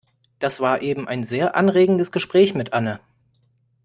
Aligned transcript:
Das 0.39 0.59
war 0.61 0.81
eben 0.81 1.07
ein 1.07 1.23
sehr 1.23 1.55
anregendes 1.55 2.11
Gespräch 2.11 2.55
mit 2.55 2.73
Anne. 2.73 2.99